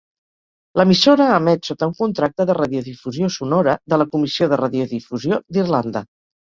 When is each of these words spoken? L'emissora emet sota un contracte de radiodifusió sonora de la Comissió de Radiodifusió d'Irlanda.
L'emissora 0.79 1.27
emet 1.33 1.69
sota 1.69 1.89
un 1.91 1.93
contracte 2.01 2.47
de 2.51 2.57
radiodifusió 2.61 3.31
sonora 3.39 3.79
de 3.95 4.03
la 4.05 4.11
Comissió 4.17 4.53
de 4.55 4.61
Radiodifusió 4.67 5.45
d'Irlanda. 5.55 6.09